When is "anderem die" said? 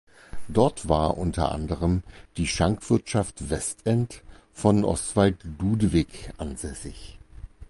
1.51-2.47